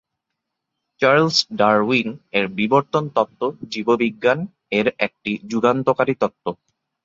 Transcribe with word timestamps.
Charles 1.01 1.37
Darwin 1.59 2.09
এর 2.31 2.45
বিবর্তন 2.57 3.03
তত্ত্ব 3.15 3.41
জীববিজ্ঞান 3.71 4.39
এর 4.71 4.87
একটি 5.05 5.31
যুগান্তকারী 5.51 6.13
তত্ত্ব। 6.21 6.45